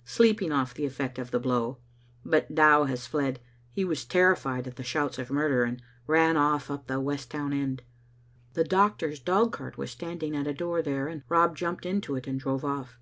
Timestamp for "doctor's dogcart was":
8.64-9.90